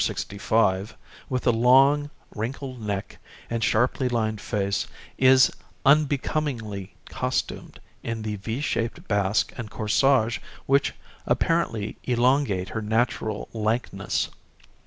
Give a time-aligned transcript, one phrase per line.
[1.29, 3.19] with the long, wrinkled neck
[3.51, 4.87] and sharply lined face
[5.19, 5.51] is
[5.85, 10.95] unbecomingly costumed in the V shaped basque and corsage which
[11.27, 14.29] apparently elongate her natural lankness.